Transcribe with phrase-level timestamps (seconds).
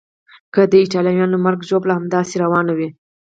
[0.53, 2.89] که د ایټالویانو مرګ ژوبله همداسې روانه وي.